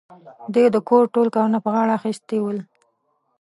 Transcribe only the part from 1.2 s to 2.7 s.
کارونه په غاړه اخيستي ول.